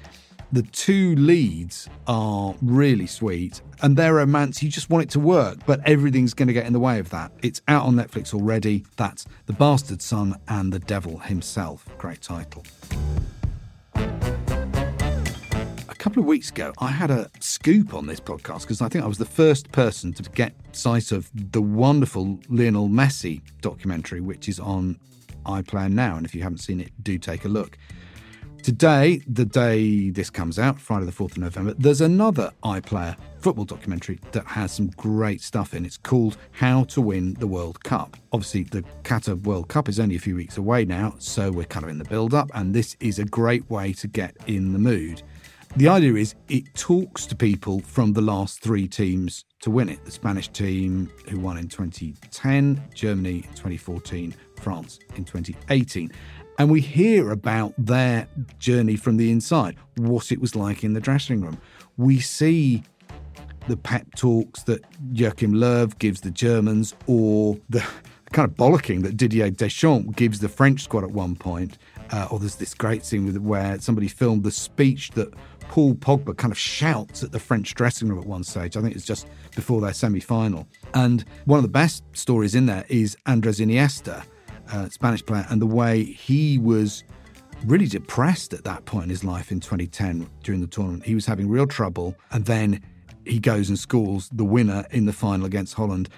The 0.54 0.62
two 0.62 1.16
leads 1.16 1.90
are 2.08 2.56
really 2.62 3.08
sweet, 3.08 3.62
and 3.82 3.98
their 3.98 4.14
romance, 4.14 4.64
you 4.64 4.70
just 4.70 4.90
want 4.90 5.04
it 5.04 5.10
to 5.10 5.20
work, 5.20 5.58
but 5.66 5.82
everything's 5.86 6.34
going 6.34 6.48
to 6.48 6.54
get 6.54 6.66
in 6.66 6.72
the 6.72 6.80
way 6.80 7.00
of 7.00 7.10
that. 7.10 7.34
It's 7.44 7.62
out 7.68 7.86
on 7.86 7.96
Netflix 7.96 8.34
already. 8.34 8.86
That's 8.96 9.26
The 9.46 9.54
Bastard 9.54 10.02
Son 10.02 10.40
and 10.48 10.72
the 10.72 10.80
Devil 10.80 11.18
Himself. 11.18 11.86
Great 11.98 12.22
title. 12.22 12.64
A 16.08 16.10
couple 16.10 16.24
of 16.24 16.28
weeks 16.28 16.52
ago, 16.52 16.72
I 16.78 16.88
had 16.88 17.12
a 17.12 17.30
scoop 17.42 17.94
on 17.94 18.08
this 18.08 18.22
podcast 18.22 18.62
because 18.62 18.82
I 18.82 18.88
think 18.88 19.04
I 19.04 19.08
was 19.10 19.18
the 19.18 19.26
first 19.26 19.70
person 19.74 20.14
to 20.14 20.24
get 20.30 20.54
sight 20.72 21.12
of 21.12 21.30
the 21.34 21.62
wonderful 21.62 22.40
Lionel 22.48 22.88
Messi 22.88 23.42
documentary, 23.60 24.22
which 24.22 24.48
is 24.48 24.58
on 24.58 24.98
iPlayer 25.46 25.92
now. 25.92 26.16
And 26.16 26.26
if 26.26 26.34
you 26.34 26.44
haven't 26.44 26.60
seen 26.60 26.80
it, 26.80 26.92
do 27.04 27.18
take 27.18 27.44
a 27.44 27.50
look. 27.50 27.78
Today, 28.64 29.22
the 29.28 29.44
day 29.44 30.10
this 30.10 30.30
comes 30.30 30.58
out, 30.58 30.80
Friday 30.80 31.06
the 31.06 31.12
4th 31.12 31.32
of 31.32 31.40
November, 31.40 31.74
there's 31.74 32.00
another 32.00 32.54
iPlayer 32.64 33.18
football 33.40 33.66
documentary 33.66 34.18
that 34.32 34.46
has 34.46 34.72
some 34.72 34.88
great 34.92 35.42
stuff 35.42 35.74
in. 35.74 35.86
It's 35.86 35.98
called 35.98 36.38
How 36.52 36.86
to 36.86 37.02
Win 37.02 37.34
the 37.34 37.48
World 37.48 37.84
Cup. 37.84 38.16
Obviously, 38.32 38.64
the 38.64 38.84
Qatar 39.04 39.44
World 39.44 39.68
Cup 39.68 39.90
is 39.90 40.00
only 40.00 40.16
a 40.16 40.20
few 40.20 40.36
weeks 40.36 40.58
away 40.58 40.86
now, 40.86 41.16
so 41.20 41.52
we're 41.52 41.66
kind 41.66 41.84
of 41.84 41.90
in 41.90 41.98
the 41.98 42.06
build 42.06 42.34
up, 42.34 42.50
and 42.54 42.74
this 42.74 42.96
is 43.02 43.20
a 43.20 43.26
great 43.26 43.70
way 43.70 43.92
to 43.92 44.08
get 44.08 44.38
in 44.48 44.72
the 44.72 44.80
mood. 44.80 45.22
The 45.76 45.88
idea 45.88 46.16
is 46.16 46.34
it 46.50 46.74
talks 46.74 47.28
to 47.28 47.36
people 47.36 47.82
from 47.82 48.14
the 48.14 48.22
last 48.22 48.62
three 48.62 48.88
teams 48.88 49.46
to 49.62 49.70
win 49.70 49.90
it 49.90 50.04
the 50.06 50.12
Spanish 50.12 50.48
team, 50.48 51.12
who 51.30 51.40
won 51.40 51.58
in 51.58 51.68
2010, 51.68 52.84
Germany 52.94 53.38
in 53.38 53.54
2014, 53.54 54.34
France 54.56 55.00
in 55.16 55.24
2018. 55.24 56.12
And 56.58 56.72
we 56.72 56.82
hear 56.82 57.32
about 57.32 57.74
their 57.78 58.28
journey 58.58 58.96
from 58.96 59.18
the 59.18 59.30
inside, 59.32 59.76
what 59.98 60.32
it 60.32 60.42
was 60.42 60.56
like 60.56 60.84
in 60.84 60.94
the 60.94 61.00
dressing 61.00 61.42
room. 61.42 61.60
We 61.98 62.20
see 62.20 62.84
the 63.68 63.78
pep 63.78 64.08
talks 64.16 64.64
that 64.64 64.84
Joachim 65.12 65.54
Löw 65.54 65.96
gives 66.00 66.22
the 66.22 66.32
Germans, 66.32 66.96
or 67.06 67.58
the 67.70 67.86
kind 68.32 68.50
of 68.50 68.58
bollocking 68.58 69.04
that 69.04 69.18
Didier 69.18 69.52
Deschamps 69.52 70.16
gives 70.16 70.40
the 70.40 70.50
French 70.50 70.84
squad 70.84 71.04
at 71.04 71.12
one 71.12 71.36
point. 71.36 71.78
Uh, 72.12 72.28
or 72.32 72.40
there's 72.40 72.56
this 72.56 72.74
great 72.74 73.06
scene 73.06 73.26
with 73.26 73.38
where 73.38 73.80
somebody 73.80 74.08
filmed 74.08 74.44
the 74.44 74.52
speech 74.52 75.12
that 75.12 75.34
Paul 75.70 75.96
Pogba 75.96 76.36
kind 76.38 76.52
of 76.52 76.58
shouts 76.58 77.24
at 77.24 77.32
the 77.32 77.40
French 77.40 77.74
dressing 77.74 78.10
room 78.10 78.20
at 78.20 78.26
one 78.26 78.44
stage. 78.44 78.78
I 78.78 78.82
think 78.82 78.96
it's 78.96 79.06
just 79.06 79.28
before 79.56 79.82
their 79.82 79.94
semi 79.94 80.20
final. 80.20 80.68
And 80.94 81.24
one 81.46 81.58
of 81.58 81.64
the 81.64 81.70
best 81.70 82.04
stories 82.14 82.56
in 82.56 82.66
there 82.66 82.86
is 82.90 83.18
Andres 83.26 83.60
Iniesta 83.60 84.24
uh, 84.72 84.90
Spanish 84.90 85.26
player, 85.26 85.46
and 85.50 85.62
the 85.62 85.68
way 85.68 86.04
he 86.04 86.58
was 86.58 87.04
really 87.66 87.88
depressed 87.88 88.54
at 88.54 88.64
that 88.64 88.86
point 88.86 89.06
in 89.06 89.10
his 89.10 89.24
life 89.24 89.52
in 89.52 89.60
2010 89.60 90.30
during 90.44 90.62
the 90.62 90.68
tournament. 90.68 91.06
He 91.06 91.16
was 91.16 91.26
having 91.26 91.50
real 91.50 91.68
trouble, 91.68 92.16
and 92.32 92.46
then 92.46 92.82
he 93.26 93.40
goes 93.40 93.70
and 93.70 93.78
scores 93.78 94.30
the 94.30 94.46
winner 94.46 94.86
in 94.92 95.06
the 95.06 95.14
final 95.14 95.46
against 95.46 95.74
Holland. 95.74 96.10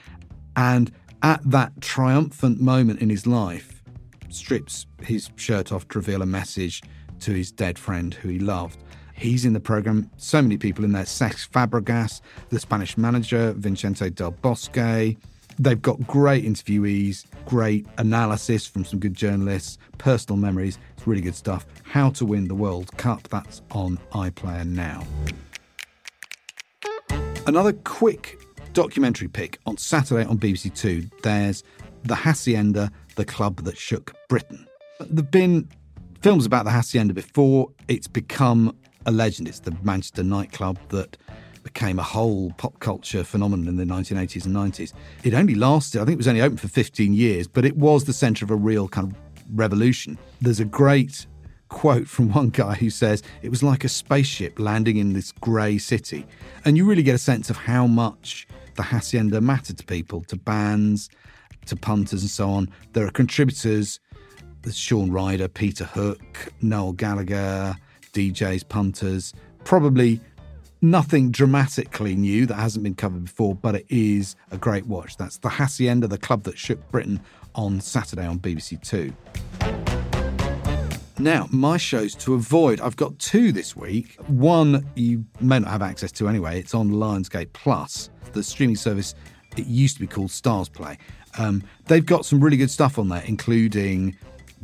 And 0.55 0.91
at 1.23 1.41
that 1.49 1.79
triumphant 1.81 2.59
moment 2.59 3.01
in 3.01 3.09
his 3.09 3.25
life, 3.25 3.81
strips 4.29 4.85
his 5.01 5.29
shirt 5.37 5.71
off 5.71 5.87
to 5.89 5.99
reveal 5.99 6.21
a 6.21 6.25
message 6.25 6.83
to 7.19 7.31
his 7.31 7.51
dead 7.51 7.79
friend 7.79 8.13
who 8.13 8.29
he 8.29 8.39
loved. 8.39 8.77
He's 9.19 9.45
in 9.45 9.53
the 9.53 9.59
program. 9.59 10.09
So 10.17 10.41
many 10.41 10.57
people 10.57 10.85
in 10.85 10.93
there. 10.93 11.03
Cesc 11.03 11.49
Fabregas, 11.49 12.21
the 12.49 12.59
Spanish 12.59 12.97
manager, 12.97 13.53
Vicente 13.53 14.09
Del 14.09 14.31
Bosque, 14.31 15.17
They've 15.61 15.81
got 15.81 16.07
great 16.07 16.45
interviewees, 16.45 17.25
great 17.45 17.85
analysis 17.97 18.65
from 18.65 18.85
some 18.85 18.97
good 18.97 19.13
journalists, 19.13 19.77
personal 19.97 20.37
memories. 20.37 20.79
It's 20.95 21.05
really 21.05 21.21
good 21.21 21.35
stuff. 21.35 21.65
How 21.83 22.11
to 22.11 22.25
Win 22.25 22.47
the 22.47 22.55
World 22.55 22.95
Cup, 22.95 23.27
that's 23.27 23.61
on 23.71 23.99
iPlayer 24.13 24.65
now. 24.65 25.05
Another 27.45 27.73
quick 27.73 28.39
documentary 28.71 29.27
pick 29.27 29.59
on 29.65 29.75
Saturday 29.75 30.23
on 30.23 30.37
BBC 30.37 30.73
Two. 30.73 31.09
There's 31.23 31.65
The 32.03 32.15
Hacienda, 32.15 32.89
the 33.17 33.25
club 33.25 33.57
that 33.65 33.77
shook 33.77 34.15
Britain. 34.29 34.65
There've 35.01 35.29
been 35.29 35.67
films 36.21 36.45
about 36.45 36.63
the 36.63 36.71
Hacienda 36.71 37.13
before. 37.13 37.69
It's 37.89 38.07
become 38.07 38.77
a 39.09 39.11
legend. 39.11 39.47
It's 39.47 39.59
the 39.59 39.75
Manchester 39.81 40.23
nightclub 40.23 40.77
that 40.89 41.17
became 41.63 41.97
a 41.99 42.03
whole 42.03 42.53
pop 42.57 42.79
culture 42.79 43.23
phenomenon 43.23 43.67
in 43.67 43.75
the 43.75 43.83
1980s 43.83 44.45
and 44.45 44.55
90s. 44.55 44.93
It 45.23 45.33
only 45.33 45.55
lasted, 45.55 46.01
I 46.01 46.05
think 46.05 46.13
it 46.13 46.17
was 46.17 46.27
only 46.27 46.41
open 46.41 46.57
for 46.57 46.67
15 46.67 47.13
years, 47.13 47.47
but 47.47 47.65
it 47.65 47.75
was 47.75 48.05
the 48.05 48.13
centre 48.13 48.45
of 48.45 48.51
a 48.51 48.55
real 48.55 48.87
kind 48.87 49.11
of 49.11 49.17
revolution. 49.57 50.17
There's 50.41 50.59
a 50.59 50.65
great 50.65 51.25
quote 51.69 52.07
from 52.07 52.29
one 52.33 52.49
guy 52.49 52.75
who 52.75 52.91
says 52.91 53.23
it 53.41 53.49
was 53.49 53.63
like 53.63 53.83
a 53.83 53.89
spaceship 53.89 54.59
landing 54.59 54.97
in 54.97 55.13
this 55.13 55.31
grey 55.31 55.79
city. 55.79 56.25
And 56.63 56.77
you 56.77 56.85
really 56.85 57.03
get 57.03 57.15
a 57.15 57.19
sense 57.19 57.49
of 57.49 57.57
how 57.57 57.87
much 57.87 58.47
the 58.75 58.83
Hacienda 58.83 59.41
mattered 59.41 59.79
to 59.79 59.83
people, 59.83 60.21
to 60.25 60.35
bands, 60.35 61.09
to 61.65 61.75
punters, 61.75 62.21
and 62.21 62.29
so 62.29 62.49
on. 62.49 62.69
There 62.93 63.05
are 63.05 63.11
contributors. 63.11 63.99
There's 64.61 64.77
Shaun 64.77 65.11
Ryder, 65.11 65.47
Peter 65.47 65.85
Hook, 65.85 66.53
Noel 66.61 66.93
Gallagher, 66.93 67.75
DJs, 68.09 68.67
punters. 68.67 69.33
Probably 69.63 70.19
nothing 70.81 71.31
dramatically 71.31 72.15
new 72.15 72.45
that 72.45 72.55
hasn't 72.55 72.83
been 72.83 72.95
covered 72.95 73.25
before, 73.25 73.55
but 73.55 73.75
it 73.75 73.85
is 73.89 74.35
a 74.51 74.57
great 74.57 74.85
watch. 74.87 75.17
That's 75.17 75.37
The 75.37 75.49
Hacienda, 75.49 76.07
the 76.07 76.17
club 76.17 76.43
that 76.43 76.57
shook 76.57 76.89
Britain 76.91 77.19
on 77.55 77.81
Saturday 77.81 78.25
on 78.25 78.39
BBC 78.39 78.81
Two. 78.81 79.13
Now, 81.17 81.47
my 81.51 81.75
shows 81.75 82.15
to 82.15 82.33
avoid. 82.35 82.79
I've 82.79 82.95
got 82.95 83.19
two 83.19 83.51
this 83.51 83.75
week. 83.75 84.15
One 84.27 84.85
you 84.95 85.25
may 85.41 85.59
not 85.59 85.69
have 85.69 85.81
access 85.81 86.13
to 86.13 86.29
anyway. 86.29 86.59
It's 86.59 86.73
on 86.73 86.91
Lionsgate 86.91 87.51
Plus. 87.51 88.09
the 88.31 88.41
streaming 88.41 88.77
service. 88.77 89.15
It 89.57 89.65
used 89.65 89.95
to 89.95 90.01
be 90.01 90.07
called 90.07 90.29
StarzPlay. 90.29 90.97
Um, 91.37 91.63
they've 91.87 92.05
got 92.05 92.25
some 92.25 92.39
really 92.39 92.55
good 92.55 92.71
stuff 92.71 92.97
on 92.97 93.09
there, 93.09 93.23
including 93.25 94.15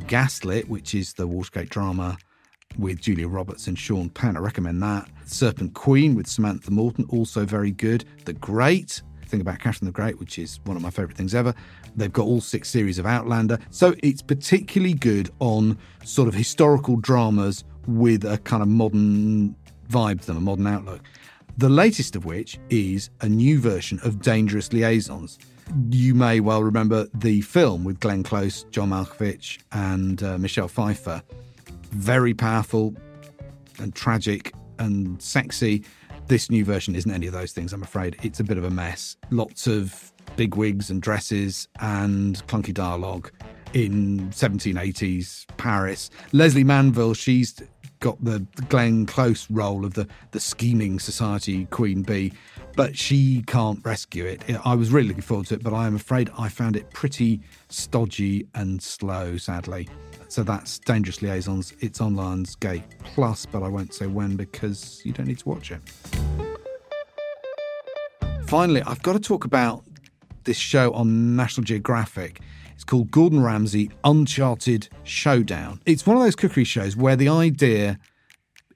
Gaslit, 0.07 0.69
which 0.69 0.95
is 0.95 1.13
the 1.13 1.27
Watergate 1.27 1.69
drama 1.69 2.17
with 2.77 3.01
Julia 3.01 3.27
Roberts 3.27 3.67
and 3.67 3.77
Sean 3.77 4.09
Penn. 4.09 4.37
I 4.37 4.39
recommend 4.39 4.81
that. 4.83 5.09
Serpent 5.25 5.73
Queen 5.73 6.15
with 6.15 6.27
Samantha 6.27 6.71
Morton, 6.71 7.05
also 7.09 7.45
very 7.45 7.71
good. 7.71 8.05
The 8.25 8.33
Great, 8.33 9.01
thing 9.25 9.41
about 9.41 9.59
Catherine 9.59 9.87
the 9.87 9.91
Great, 9.91 10.19
which 10.19 10.39
is 10.39 10.59
one 10.65 10.77
of 10.77 10.83
my 10.83 10.89
favourite 10.89 11.17
things 11.17 11.35
ever. 11.35 11.53
They've 11.95 12.11
got 12.11 12.25
all 12.25 12.41
six 12.41 12.69
series 12.69 12.99
of 12.99 13.05
Outlander. 13.05 13.59
So 13.69 13.95
it's 14.03 14.21
particularly 14.21 14.93
good 14.93 15.29
on 15.39 15.77
sort 16.03 16.27
of 16.27 16.33
historical 16.33 16.97
dramas 16.97 17.63
with 17.87 18.25
a 18.25 18.37
kind 18.39 18.61
of 18.61 18.69
modern 18.69 19.55
vibe 19.89 20.21
to 20.21 20.27
them, 20.27 20.37
a 20.37 20.41
modern 20.41 20.67
outlook. 20.67 21.01
The 21.57 21.69
latest 21.69 22.15
of 22.15 22.25
which 22.25 22.59
is 22.69 23.09
a 23.21 23.29
new 23.29 23.59
version 23.59 23.99
of 24.03 24.21
Dangerous 24.21 24.73
Liaisons. 24.73 25.39
You 25.89 26.13
may 26.13 26.41
well 26.41 26.61
remember 26.61 27.07
the 27.13 27.41
film 27.41 27.83
with 27.83 27.99
Glenn 27.99 28.23
Close, 28.23 28.65
John 28.71 28.89
Malkovich, 28.89 29.59
and 29.71 30.21
uh, 30.21 30.37
Michelle 30.37 30.67
Pfeiffer 30.67 31.23
very 31.91 32.33
powerful 32.33 32.95
and 33.79 33.93
tragic 33.95 34.53
and 34.79 35.21
sexy. 35.21 35.83
This 36.27 36.49
new 36.49 36.65
version 36.65 36.95
isn't 36.95 37.11
any 37.11 37.27
of 37.27 37.33
those 37.33 37.51
things, 37.51 37.73
I'm 37.73 37.83
afraid. 37.83 38.17
It's 38.23 38.39
a 38.39 38.43
bit 38.43 38.57
of 38.57 38.63
a 38.63 38.69
mess. 38.69 39.17
Lots 39.29 39.67
of 39.67 40.11
big 40.35 40.55
wigs 40.55 40.89
and 40.89 41.01
dresses 41.01 41.67
and 41.79 42.45
clunky 42.47 42.73
dialogue 42.73 43.31
in 43.73 44.29
1780s 44.29 45.45
Paris. 45.57 46.09
Lesley 46.31 46.63
Manville, 46.63 47.13
she's 47.13 47.61
got 47.99 48.23
the 48.23 48.45
Glenn 48.69 49.05
Close 49.05 49.49
role 49.49 49.85
of 49.85 49.93
the, 49.93 50.07
the 50.31 50.39
scheming 50.39 50.99
society 50.99 51.65
queen 51.65 52.01
bee, 52.01 52.33
but 52.75 52.97
she 52.97 53.43
can't 53.47 53.83
rescue 53.85 54.25
it. 54.25 54.43
I 54.63 54.75
was 54.75 54.91
really 54.91 55.09
looking 55.09 55.21
forward 55.21 55.47
to 55.47 55.55
it, 55.55 55.63
but 55.63 55.73
I 55.73 55.87
am 55.87 55.95
afraid 55.95 56.29
I 56.37 56.49
found 56.49 56.75
it 56.75 56.89
pretty 56.91 57.41
stodgy 57.69 58.47
and 58.53 58.81
slow, 58.81 59.37
sadly. 59.37 59.87
So 60.35 60.43
that's 60.43 60.79
Dangerous 60.79 61.21
Liaisons. 61.21 61.71
It's 61.79 62.01
on 62.01 62.15
Lionsgate 62.15 62.83
Plus, 63.05 63.45
but 63.45 63.63
I 63.63 63.69
won't 63.69 63.93
say 63.93 64.05
when 64.05 64.35
because 64.35 65.01
you 65.05 65.13
don't 65.13 65.27
need 65.27 65.39
to 65.39 65.47
watch 65.47 65.71
it. 65.71 65.79
Finally, 68.45 68.81
I've 68.81 69.01
got 69.01 69.13
to 69.13 69.19
talk 69.21 69.45
about 69.45 69.85
this 70.43 70.57
show 70.57 70.91
on 70.91 71.37
National 71.37 71.63
Geographic. 71.63 72.41
It's 72.73 72.83
called 72.83 73.11
Gordon 73.11 73.41
Ramsay 73.43 73.91
Uncharted 74.03 74.89
Showdown. 75.03 75.79
It's 75.85 76.05
one 76.05 76.17
of 76.17 76.23
those 76.23 76.35
cookery 76.35 76.65
shows 76.65 76.97
where 76.97 77.15
the 77.15 77.29
idea 77.29 77.97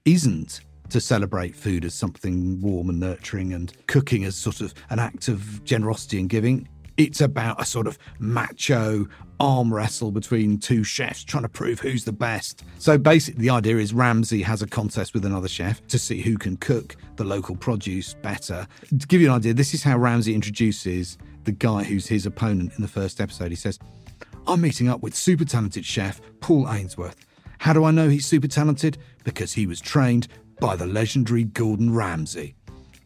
isn't 0.06 0.62
to 0.92 1.02
celebrate 1.02 1.58
food 1.58 1.84
as 1.84 1.94
something 1.94 2.62
warm 2.62 2.88
and 2.88 3.02
nurturing 3.02 3.52
and 3.52 3.74
cooking 3.86 4.24
as 4.24 4.38
sort 4.38 4.62
of 4.62 4.74
an 4.92 5.00
act 5.00 5.28
of 5.28 5.62
generosity 5.66 6.22
and 6.22 6.30
giving. 6.30 6.70
It's 7.00 7.22
about 7.22 7.62
a 7.62 7.66
sort 7.66 7.88
of 7.88 7.98
macho 8.20 9.08
arm 9.40 9.74
wrestle 9.74 10.12
between 10.12 10.58
two 10.58 10.84
chefs 10.84 11.24
trying 11.24 11.44
to 11.44 11.50
prove 11.50 11.80
who's 11.80 12.04
the 12.04 12.12
best. 12.12 12.66
So 12.78 12.98
basically, 12.98 13.42
the 13.42 13.52
idea 13.52 13.78
is 13.78 13.94
Ramsay 13.94 14.42
has 14.42 14.62
a 14.62 14.68
contest 14.68 15.14
with 15.14 15.24
another 15.24 15.48
chef 15.48 15.82
to 15.88 15.98
see 15.98 16.22
who 16.22 16.38
can 16.38 16.58
cook 16.58 16.98
the 17.16 17.24
local 17.24 17.56
produce 17.56 18.16
better. 18.16 18.68
To 18.90 19.08
give 19.08 19.22
you 19.22 19.30
an 19.30 19.36
idea, 19.36 19.54
this 19.54 19.74
is 19.74 19.82
how 19.82 19.98
Ramsay 19.98 20.36
introduces 20.36 21.18
the 21.46 21.54
guy 21.54 21.86
who's 21.86 22.06
his 22.06 22.26
opponent 22.26 22.74
in 22.76 22.82
the 22.82 22.90
first 22.90 23.22
episode. 23.22 23.50
He 23.50 23.56
says, 23.56 23.80
I'm 24.46 24.60
meeting 24.60 24.90
up 24.90 25.02
with 25.02 25.16
super 25.16 25.46
talented 25.46 25.86
chef 25.86 26.20
Paul 26.42 26.70
Ainsworth. 26.70 27.16
How 27.60 27.72
do 27.72 27.86
I 27.86 27.92
know 27.92 28.10
he's 28.10 28.26
super 28.26 28.50
talented? 28.50 28.98
Because 29.24 29.54
he 29.54 29.68
was 29.68 29.80
trained 29.80 30.28
by 30.60 30.76
the 30.76 30.86
legendary 30.86 31.46
Gordon 31.46 31.94
Ramsay. 31.94 32.56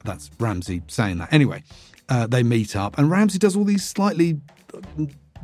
That's 0.04 0.32
Ramsay 0.40 0.82
saying 0.88 1.20
that. 1.20 1.32
Anyway, 1.32 1.64
uh, 2.10 2.28
they 2.28 2.44
meet 2.44 2.76
up, 2.76 2.98
and 2.98 3.10
Ramsay 3.10 3.40
does 3.40 3.56
all 3.56 3.64
these 3.64 3.86
slightly 3.86 4.40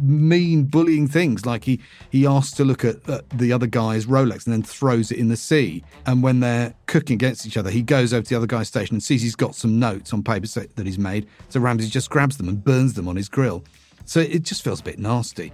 mean 0.01 0.63
bullying 0.63 1.07
things. 1.07 1.45
Like 1.45 1.63
he 1.63 1.79
he 2.09 2.25
asks 2.25 2.55
to 2.57 2.65
look 2.65 2.85
at, 2.85 3.03
the 3.05 3.53
other 3.53 3.67
guy's 3.67 4.05
Rolex 4.05 4.45
and 4.45 4.53
then 4.53 4.63
throws 4.63 5.11
it 5.11 5.17
in 5.17 5.27
the 5.27 5.37
sea. 5.37 5.83
And 6.05 6.23
when 6.23 6.39
they're 6.39 6.73
cooking 6.85 7.15
against 7.15 7.45
each 7.45 7.57
other 7.57 7.69
he 7.69 7.81
goes 7.81 8.13
over 8.13 8.23
to 8.23 8.29
the 8.29 8.35
other 8.35 8.47
guy's 8.47 8.67
station 8.67 8.95
and 8.95 9.03
sees 9.03 9.21
he's 9.21 9.35
got 9.35 9.55
some 9.55 9.79
notes 9.79 10.13
on 10.13 10.23
paper 10.23 10.47
that 10.47 10.85
he's 10.85 10.99
made. 10.99 11.27
So 11.49 11.59
Ramsay 11.59 11.89
just 11.89 12.09
grabs 12.09 12.37
them 12.37 12.47
and 12.47 12.63
burns 12.63 12.93
them 12.93 13.07
on 13.07 13.15
his 13.15 13.29
grill. 13.29 13.63
So 14.05 14.21
it 14.21 14.43
just 14.43 14.63
feels 14.63 14.79
a 14.79 14.83
bit 14.83 14.99
nasty. 14.99 15.51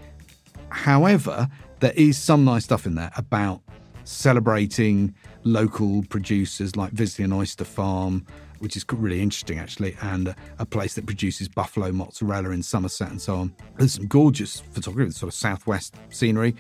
However 0.70 1.48
there 1.80 1.94
is 1.96 2.18
some 2.18 2.46
nice 2.46 2.64
stuff 2.64 2.86
in 2.86 2.96
there 2.96 3.12
about 3.18 3.62
celebrating 4.06 5.14
local 5.44 6.04
producers 6.10 6.76
like 6.76 6.92
visiting 6.92 7.26
an 7.26 7.34
oyster 7.34 7.66
farm 7.66 8.26
which 8.60 8.76
is 8.76 8.86
really 8.92 9.22
interesting 9.22 9.60
actually, 9.60 9.96
and 10.02 10.36
a 10.60 10.66
place 10.66 10.96
that 10.96 11.06
produces 11.06 11.48
buffalo 11.48 11.92
mozzarella 11.92 12.50
in 12.50 12.64
Somerset 12.64 13.12
and 13.12 13.22
so 13.22 13.36
on. 13.36 13.56
There's 13.78 13.94
some 13.94 14.08
gorgeous 14.08 14.60
photography, 14.60 15.12
sort 15.12 15.32
of 15.32 15.34
southwest 15.34 15.96
scenery, 16.10 16.56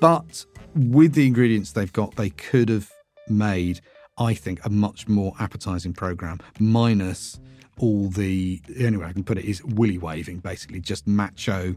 but 0.00 0.44
with 0.74 1.14
the 1.14 1.26
ingredients 1.26 1.72
they've 1.72 1.92
got, 1.92 2.14
they 2.16 2.30
could 2.30 2.68
have 2.68 2.90
made, 3.28 3.80
I 4.18 4.34
think, 4.34 4.64
a 4.64 4.70
much 4.70 5.08
more 5.08 5.34
appetizing 5.38 5.92
program, 5.92 6.40
minus 6.58 7.40
all 7.78 8.08
the, 8.08 8.60
the 8.68 8.86
only 8.86 8.98
way 8.98 9.06
I 9.06 9.12
can 9.12 9.24
put 9.24 9.38
it 9.38 9.44
is 9.44 9.64
willy 9.64 9.98
waving, 9.98 10.38
basically, 10.38 10.80
just 10.80 11.06
macho 11.06 11.74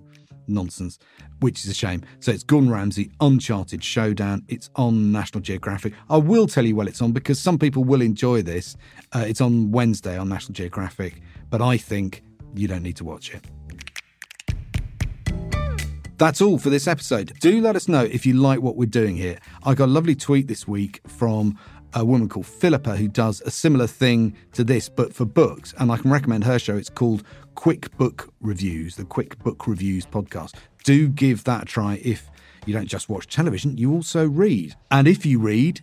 nonsense, 0.47 0.99
which 1.39 1.63
is 1.63 1.69
a 1.69 1.73
shame. 1.73 2.03
So 2.19 2.31
it's 2.31 2.43
Gordon 2.43 2.69
Ramsay, 2.69 3.11
Uncharted 3.19 3.83
Showdown. 3.83 4.43
It's 4.47 4.69
on 4.75 5.11
National 5.11 5.41
Geographic. 5.41 5.93
I 6.09 6.17
will 6.17 6.47
tell 6.47 6.65
you 6.65 6.75
well 6.75 6.87
it's 6.87 7.01
on 7.01 7.11
because 7.11 7.39
some 7.39 7.57
people 7.57 7.83
will 7.83 8.01
enjoy 8.01 8.41
this. 8.41 8.77
Uh, 9.13 9.25
it's 9.27 9.41
on 9.41 9.71
Wednesday 9.71 10.17
on 10.17 10.29
National 10.29 10.53
Geographic, 10.53 11.21
but 11.49 11.61
I 11.61 11.77
think 11.77 12.23
you 12.55 12.67
don't 12.67 12.83
need 12.83 12.97
to 12.97 13.03
watch 13.03 13.33
it. 13.33 13.45
That's 16.17 16.41
all 16.41 16.57
for 16.57 16.71
this 16.71 16.87
episode. 16.87 17.33
Do 17.41 17.61
let 17.61 17.75
us 17.75 17.87
know 17.87 18.03
if 18.03 18.25
you 18.25 18.33
like 18.33 18.59
what 18.59 18.75
we're 18.75 18.87
doing 18.87 19.15
here. 19.15 19.37
I 19.63 19.75
got 19.75 19.85
a 19.85 19.91
lovely 19.91 20.15
tweet 20.15 20.47
this 20.47 20.67
week 20.67 20.99
from 21.05 21.59
a 22.01 22.05
woman 22.05 22.29
called 22.29 22.45
Philippa 22.45 22.95
who 22.95 23.07
does 23.07 23.41
a 23.41 23.51
similar 23.51 23.87
thing 23.87 24.35
to 24.53 24.63
this, 24.63 24.87
but 24.87 25.13
for 25.13 25.25
books. 25.25 25.73
And 25.79 25.91
I 25.91 25.97
can 25.97 26.11
recommend 26.11 26.43
her 26.43 26.59
show. 26.59 26.77
It's 26.77 26.89
called 26.89 27.23
Quick 27.55 27.95
Book 27.97 28.31
Reviews, 28.39 28.95
the 28.95 29.03
Quick 29.03 29.39
Book 29.39 29.67
Reviews 29.67 30.05
podcast. 30.05 30.53
Do 30.83 31.07
give 31.07 31.43
that 31.45 31.63
a 31.63 31.65
try 31.65 31.99
if 32.03 32.29
you 32.65 32.73
don't 32.73 32.87
just 32.87 33.09
watch 33.09 33.27
television, 33.27 33.77
you 33.77 33.93
also 33.93 34.27
read. 34.27 34.75
And 34.91 35.07
if 35.07 35.25
you 35.25 35.39
read, 35.39 35.81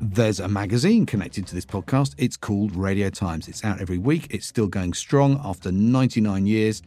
there's 0.00 0.40
a 0.40 0.48
magazine 0.48 1.06
connected 1.06 1.46
to 1.46 1.54
this 1.54 1.64
podcast. 1.64 2.14
It's 2.18 2.36
called 2.36 2.76
Radio 2.76 3.08
Times. 3.08 3.48
It's 3.48 3.64
out 3.64 3.80
every 3.80 3.98
week. 3.98 4.26
It's 4.30 4.46
still 4.46 4.66
going 4.66 4.92
strong 4.92 5.40
after 5.42 5.72
99 5.72 6.46
years. 6.46 6.82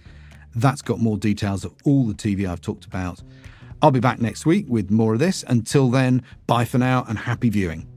That's 0.56 0.82
got 0.82 1.00
more 1.00 1.18
details 1.18 1.66
of 1.66 1.74
all 1.86 2.06
the 2.06 2.14
TV 2.14 2.48
I've 2.48 2.62
talked 2.62 2.86
about. 2.86 3.24
I'll 3.82 3.92
be 3.92 4.00
back 4.00 4.20
next 4.20 4.46
week 4.46 4.66
with 4.68 4.92
more 4.92 5.14
of 5.14 5.20
this. 5.20 5.44
Until 5.48 5.90
then, 5.90 6.22
bye 6.46 6.66
for 6.66 6.78
now 6.78 7.06
and 7.08 7.18
happy 7.18 7.50
viewing. 7.50 7.88